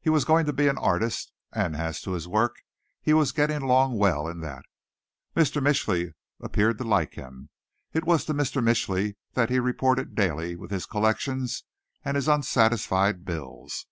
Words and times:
He 0.00 0.10
was 0.10 0.24
going 0.24 0.44
to 0.46 0.52
be 0.52 0.66
an 0.66 0.76
artist; 0.76 1.32
and 1.52 1.76
as 1.76 2.00
to 2.00 2.10
his 2.14 2.26
work, 2.26 2.56
he 3.00 3.12
was 3.14 3.30
getting 3.30 3.62
along 3.62 3.96
well 3.96 4.26
in 4.26 4.40
that. 4.40 4.64
Mr. 5.36 5.62
Mitchly 5.62 6.14
appeared 6.40 6.78
to 6.78 6.84
like 6.84 7.14
him. 7.14 7.48
It 7.92 8.04
was 8.04 8.24
to 8.24 8.34
Mr. 8.34 8.60
Mitchly 8.60 9.16
that 9.34 9.50
he 9.50 9.60
reported 9.60 10.16
daily 10.16 10.56
with 10.56 10.72
his 10.72 10.84
collections 10.84 11.62
and 12.04 12.16
his 12.16 12.26
unsatisfied 12.28 13.24
bills. 13.24 13.86